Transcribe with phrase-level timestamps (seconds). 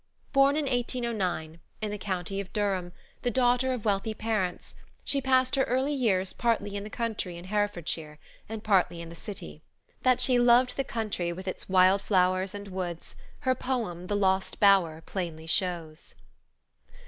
[0.33, 4.73] Born in 1809, in the county of Durham, the daughter of wealthy parents,
[5.05, 8.17] she passed her early years partly in the country in Herefordshire,
[8.49, 9.61] and partly in the city.
[10.01, 14.59] That she loved the country with its wild flowers and woods, her poem, The Lost
[14.59, 16.15] Bower, plainly shows.